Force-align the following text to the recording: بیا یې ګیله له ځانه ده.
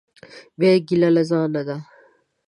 بیا 0.59 0.69
یې 0.75 0.79
ګیله 0.87 1.09
له 1.15 1.23
ځانه 1.29 1.61
ده. 1.67 1.77